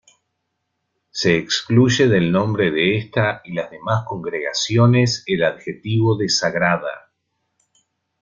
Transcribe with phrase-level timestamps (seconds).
[1.11, 7.11] Se excluye del nombre de esta y las demás congregaciones el adjetivo de "Sagrada.